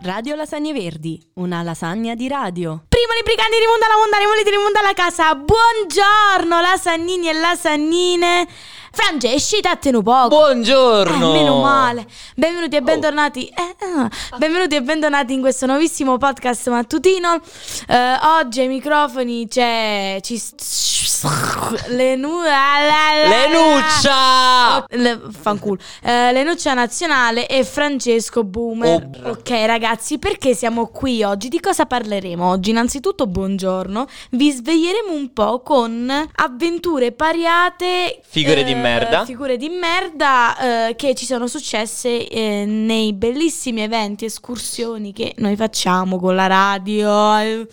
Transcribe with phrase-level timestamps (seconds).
[0.00, 2.84] Radio Lasagne Verdi, una lasagna di radio.
[2.88, 5.34] Primo briganti di mondo alla montagna, volete di mondo alla casa.
[5.34, 8.48] Buongiorno lasagnini e lasagnine.
[9.00, 10.28] Te un poco.
[10.28, 11.30] Buongiorno!
[11.30, 12.04] Eh, meno male.
[12.34, 13.46] Benvenuti e bentornati.
[13.46, 17.40] Eh, eh, benvenuti e bentornati in questo nuovissimo podcast mattutino.
[17.86, 20.18] Eh, oggi ai microfoni c'è.
[20.20, 20.40] Ci,
[21.88, 22.42] le nu-
[23.28, 24.84] Lenuccia!
[24.88, 25.80] Le, fanculo.
[26.02, 29.08] Eh, Lenuccia Nazionale e Francesco Boomer.
[29.24, 29.30] Oh.
[29.30, 31.48] Ok, ragazzi, perché siamo qui oggi?
[31.48, 32.70] Di cosa parleremo oggi?
[32.70, 34.06] Innanzitutto, buongiorno.
[34.30, 38.20] Vi sveglieremo un po' con avventure pariate.
[38.24, 39.24] Figure di eh, merda.
[39.24, 45.56] Figure di merda eh, che ci sono successe eh, nei bellissimi eventi, escursioni che noi
[45.56, 47.66] facciamo con la radio.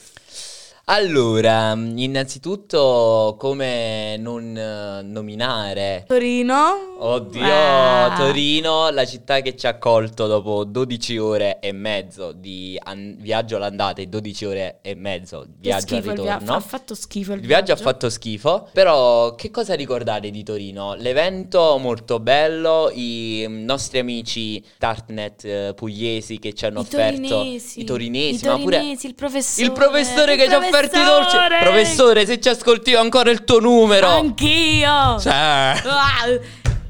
[0.87, 6.93] Allora, innanzitutto, come non eh, nominare Torino.
[6.99, 8.13] Oddio, Ah.
[8.15, 13.55] Torino, la città che ci ha accolto dopo 12 ore e mezzo di an- viaggio
[13.55, 16.55] all'andata e 12 ore e mezzo di viaggio al schifo il via- ritorno.
[16.55, 20.93] ha fatto schifo il, Il viaggio ha fatto schifo, però che cosa ricordare di Torino?
[20.93, 27.79] L'evento molto bello, i nostri amici Tartnet eh, pugliesi che ci hanno I offerto torinesi.
[27.81, 29.65] i torinesi, I ma pure torinesi, il professore.
[29.67, 31.37] il professore che il ci ha offerto i dolci.
[31.61, 32.25] professore!
[32.25, 34.07] Se ci ascolti ho ancora il tuo numero.
[34.07, 35.19] Anch'io.
[35.19, 35.73] Cioè,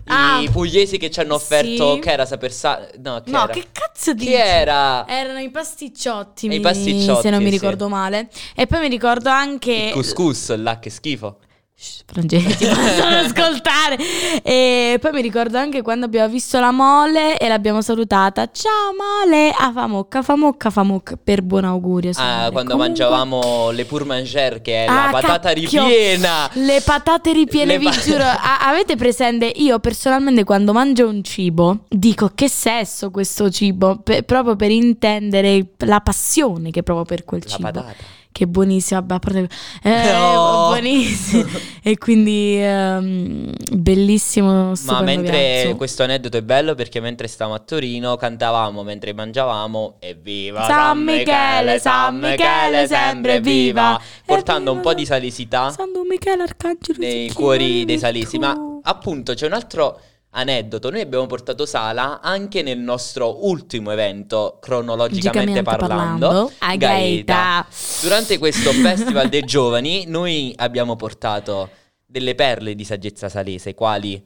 [0.07, 0.39] Ah.
[0.39, 1.99] I pugliesi che ci hanno offerto Sì.
[1.99, 3.53] che era saper sa- no, che No, era?
[3.53, 4.27] che cazzo dici?
[4.29, 5.07] Chi era?
[5.07, 7.55] Erano i pasticciotti, I mi- pasticciotti, se non mi sì.
[7.55, 8.27] ricordo male.
[8.55, 9.71] E poi mi ricordo anche...
[9.73, 11.37] Il couscous, là che schifo.
[11.77, 13.97] Shh, Francesco, ti possono ascoltare.
[14.43, 18.49] E poi mi ricordo anche quando abbiamo visto la mole e l'abbiamo salutata.
[18.49, 21.17] Ciao mole, ah fa mocca, fa mocca, fa mocca.
[21.21, 22.11] Per buon augurio.
[22.15, 26.49] Ah, quando Comunque- mangiavamo le pur manger che è Ah, la patata cacchio, ripiena.
[26.53, 28.23] Le patate ripiene, Le vi giuro.
[28.23, 29.45] A- avete presente?
[29.55, 35.71] Io personalmente quando mangio un cibo dico che sesso questo cibo, pe- proprio per intendere
[35.79, 37.63] la passione che provo per quel La cibo.
[37.63, 37.95] patata.
[38.35, 39.47] Che buonissimo, vabbè, a parte
[39.81, 40.65] eh, No.
[40.67, 41.45] buonissimo.
[41.81, 45.77] e quindi ehm, bellissimo Ma mentre viaggio.
[45.77, 51.79] questo aneddoto è bello perché mentre stavamo a Torino cantavamo mentre mangiavamo evviva San Michele,
[51.79, 53.97] San Michele, sempre viva.
[54.25, 58.37] portando un po' di salesità San Michele Arcangelo nei cuori dei salesi.
[58.37, 59.97] Ma appunto c'è un altro
[60.35, 60.89] aneddoto.
[60.89, 67.65] Noi abbiamo portato Sala anche nel nostro ultimo evento, cronologicamente Logicamente parlando, a Gaeta.
[68.01, 71.69] Durante questo Festival dei Giovani, noi abbiamo portato
[72.05, 74.23] delle perle di saggezza salese, quali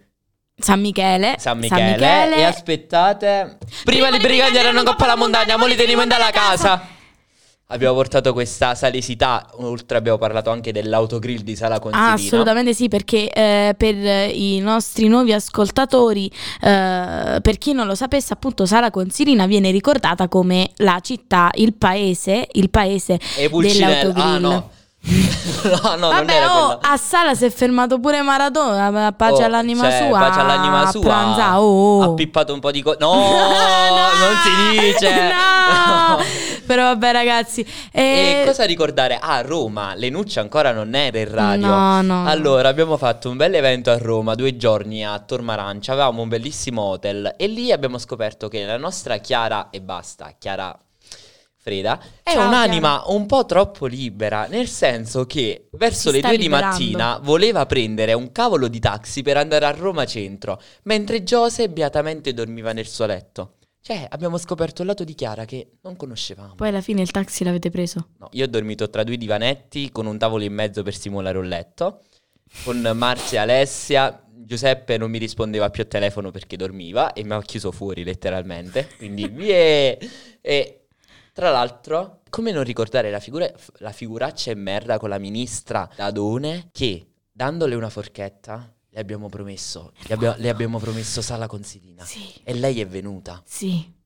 [0.57, 1.35] San Michele.
[1.37, 5.75] San Michele, e aspettate, prima, Prima brigate erano erano coppa alla montagna, montagna, mo li
[5.75, 6.97] teniamo mo li dalla dalla casa.
[7.71, 12.09] Abbiamo portato questa salesità, oltre abbiamo parlato anche dell'autogrill di Sala Consilina.
[12.09, 16.25] Ah, assolutamente sì, perché eh, per i nostri nuovi ascoltatori,
[16.61, 21.75] eh, per chi non lo sapesse, appunto Sala Consilina viene ricordata come la città, il
[21.75, 24.39] paese, il paese E ah dell'autogrill.
[24.39, 24.69] no.
[25.63, 29.89] no, no, non Vabbè, oh, a Sala si è fermato pure Maradona, pace Oh, all'anima
[29.89, 30.19] cioè, sua.
[30.19, 31.01] pace all'anima sua.
[31.01, 32.01] pranza, oh.
[32.01, 32.97] Ha pippato un po' di cose.
[32.99, 35.09] No, non si dice.
[35.11, 36.17] No.
[36.69, 37.65] Però vabbè ragazzi.
[37.91, 39.17] E eh, cosa ricordare?
[39.19, 41.65] A Roma, Lenuccia ancora non era in radio.
[41.65, 42.27] No, no.
[42.27, 46.83] Allora, abbiamo fatto un bel evento a Roma, due giorni a Tormarancia, avevamo un bellissimo
[46.83, 50.77] hotel e lì abbiamo scoperto che la nostra Chiara e basta, Chiara
[51.57, 56.43] Freda, è Ciao, un'anima un po' troppo libera, nel senso che verso le due di
[56.43, 56.67] liberando.
[56.67, 62.31] mattina voleva prendere un cavolo di taxi per andare a Roma centro, mentre Giose beatamente
[62.31, 63.53] dormiva nel suo letto.
[63.89, 66.53] Cioè, abbiamo scoperto il lato di Chiara che non conoscevamo.
[66.53, 68.09] Poi alla fine il taxi l'avete preso.
[68.19, 71.47] No, io ho dormito tra due divanetti con un tavolo in mezzo per simulare un
[71.47, 72.03] letto.
[72.63, 74.23] Con Marzia e Alessia.
[74.31, 78.89] Giuseppe non mi rispondeva più al telefono perché dormiva e mi ha chiuso fuori letteralmente.
[78.95, 79.97] Quindi vie.
[80.39, 80.85] E
[81.33, 86.69] tra l'altro, come non ricordare la, figura, la figuraccia e merda con la ministra Dadone
[86.71, 92.03] che dandole una forchetta le abbiamo promesso, le, abbia- le abbiamo promesso sala consilina.
[92.05, 92.33] Sì.
[92.43, 93.97] E lei è venuta Sì.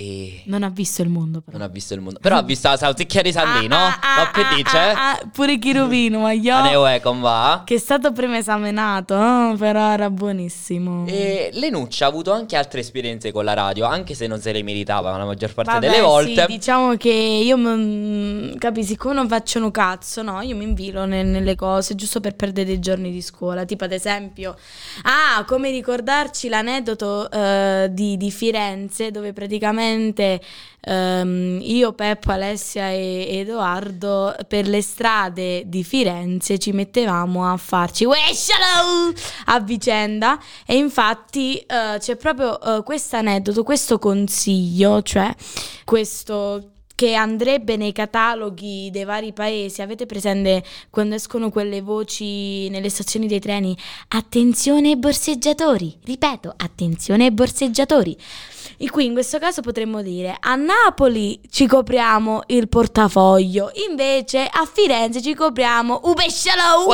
[0.00, 1.58] E Non ha visto il mondo però.
[1.58, 2.20] non ha visto il mondo.
[2.20, 3.76] Però ha visto la salsicchia di Sandino.
[3.76, 4.30] Ah, ah, no?
[4.32, 4.78] Che ah, dice?
[4.78, 6.54] ah, ah, pure Chiruvino, ma io...
[6.54, 7.64] Aneo è con va.
[7.66, 11.04] Che è stato prima esaminato, eh, però era buonissimo.
[11.06, 14.62] E Lenuccia ha avuto anche altre esperienze con la radio, anche se non se le
[14.62, 16.46] meritava la maggior parte Vabbè, delle volte.
[16.46, 21.04] Sì, diciamo che io, mm, capi, siccome non faccio un cazzo, no, io mi invilo
[21.04, 23.66] ne- nelle cose giusto per perdere dei giorni di scuola.
[23.66, 24.56] Tipo, ad esempio,
[25.02, 29.88] ah, come ricordarci l'aneddoto eh, di, di Firenze, dove praticamente
[30.80, 38.04] ehm, io, Peppo, Alessia e Edoardo per le strade di Firenze ci mettevamo a farci
[39.46, 45.34] a vicenda e infatti eh, c'è proprio questo aneddoto, questo consiglio, cioè
[45.84, 49.80] questo che andrebbe nei cataloghi dei vari paesi.
[49.80, 53.74] Avete presente quando escono quelle voci nelle stazioni dei treni?
[54.08, 58.14] Attenzione borseggiatori, ripeto, attenzione borseggiatori.
[58.82, 64.66] E qui in questo caso potremmo dire a Napoli ci copriamo il portafoglio, invece a
[64.72, 66.86] Firenze ci copriamo Un pescialò.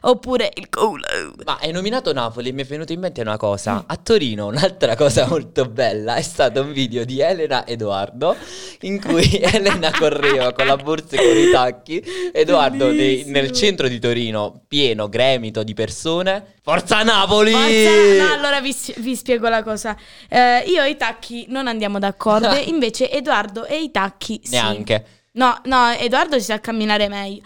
[0.00, 1.04] oppure il culo.
[1.44, 3.84] Ma hai nominato Napoli e mi è venuto in mente una cosa.
[3.86, 8.34] A Torino un'altra cosa molto bella è stato un video di Elena Edoardo
[8.80, 12.02] in cui Elena correva con la borsa e con i tacchi.
[12.32, 16.53] Edoardo nel centro di Torino, pieno, gremito di persone.
[16.64, 17.52] Forza Napoli!
[17.52, 19.94] Forza- no, allora vi, vi spiego la cosa.
[20.30, 24.52] Eh, io e i tacchi non andiamo d'accordo, invece Edoardo e i tacchi sì.
[24.52, 25.06] Neanche.
[25.32, 27.42] No, no, Edoardo si sa camminare meglio.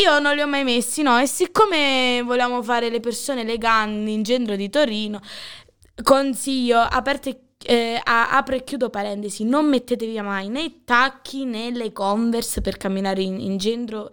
[0.00, 4.22] Io non li ho mai messi, no, e siccome vogliamo fare le persone eleganti in
[4.22, 5.20] centro di Torino,
[6.04, 11.92] consiglio, aperte, eh, apro e chiudo parentesi, non mettetevi mai né i tacchi né le
[11.92, 14.10] converse per camminare in, in centro,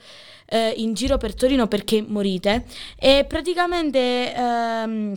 [0.48, 2.66] eh, in giro per Torino perché morite.
[2.98, 4.34] E praticamente...
[4.36, 5.16] ehm,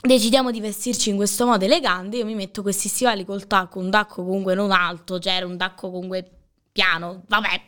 [0.00, 2.18] Decidiamo di vestirci in questo modo elegante.
[2.18, 5.56] Io mi metto questi stivali col tacco, un tacco comunque non alto, cioè era un
[5.56, 6.24] tacco comunque
[6.70, 7.60] piano, vabbè,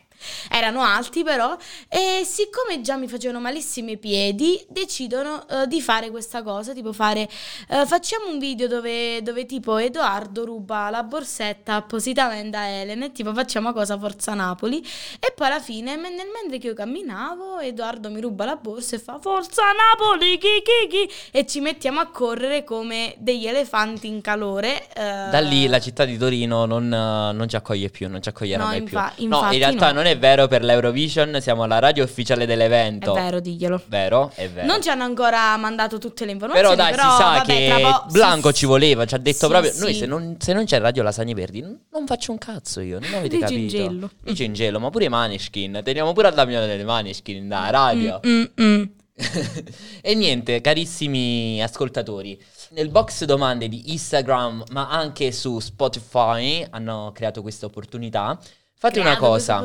[0.49, 1.55] erano alti però.
[1.87, 6.93] E siccome già mi facevano malissimo i piedi, decidono eh, di fare questa cosa: tipo
[6.93, 7.27] fare,
[7.69, 13.11] eh, facciamo un video dove, dove tipo Edoardo ruba la borsetta appositamente a Elena e
[13.11, 14.79] tipo facciamo cosa Forza Napoli.
[15.19, 18.99] E poi alla fine, nel mentre che io camminavo, Edoardo mi ruba la borsa e
[18.99, 24.21] fa Forza Napoli, chi chi chi, e ci mettiamo a correre come degli elefanti in
[24.21, 24.87] calore.
[24.93, 28.63] eh, Da lì la città di Torino non, non ci accoglie più, non ci accoglierà
[28.63, 29.27] No, mai infa- più.
[29.27, 29.93] No, in realtà no.
[29.93, 33.13] non è vero per l'Eurovision, siamo la radio ufficiale È dell'evento.
[33.13, 33.81] vero, diglielo.
[33.87, 34.65] Vero, è vero.
[34.65, 36.75] Non ci hanno ancora mandato tutte le informazioni.
[36.75, 39.45] Però dai, però, si sa vabbè, che po- Blanco sì, ci voleva, ci ha detto
[39.45, 39.79] sì, proprio, sì.
[39.81, 42.99] noi se non, se non c'è Radio Lasagne Verdi n- non faccio un cazzo io,
[42.99, 43.75] non avete Dici capito?
[43.77, 44.09] Ingello.
[44.21, 48.19] Dici Ingelo, ma pure i Maneskin, teniamo pure a Damiano delle Maneskin da radio.
[48.25, 48.83] Mm, mm, mm.
[50.01, 52.41] e niente, carissimi ascoltatori,
[52.71, 58.39] nel box domande di Instagram, ma anche su Spotify hanno creato questa opportunità.
[58.81, 59.63] Fate una cosa.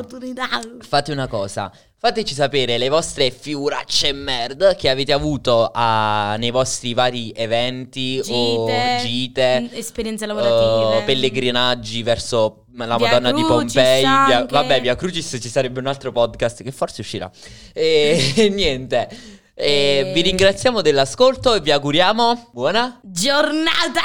[0.87, 6.93] Fate una cosa, fateci sapere le vostre figuracce merd che avete avuto a- nei vostri
[6.93, 10.99] vari eventi o Gite, gite, mm, esperienze lavorative.
[10.99, 14.01] eh, pellegrinaggi verso la Via Madonna di Crucis Pompei.
[14.01, 17.27] Via, vabbè, via Crucis ci sarebbe un altro podcast che forse uscirà.
[17.73, 19.09] E, e niente,
[19.55, 22.99] e E- vi ringraziamo dell'ascolto e vi auguriamo buona.
[23.01, 24.01] Giornata.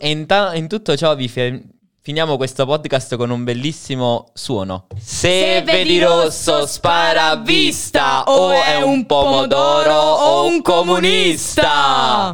[0.00, 1.62] E in, ta- in tutto ciò vi fe-
[2.06, 4.86] finiamo questo podcast con un bellissimo suono.
[4.96, 12.32] Se, vedi rosso spara a vista o è un pomodoro o un comunista.